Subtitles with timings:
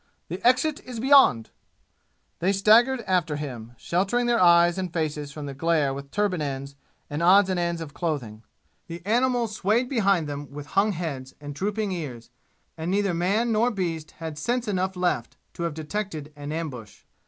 [0.29, 1.51] The exit is beyond!"
[2.39, 6.75] They staggered after him, sheltering their eyes and faces from the glare with turban ends
[7.07, 8.41] and odds and ends of clothing.
[8.87, 12.31] The animals swayed behind them with hung heads and drooping ears,
[12.75, 17.01] and neither man nor beast had sense enough left to have detected an ambush.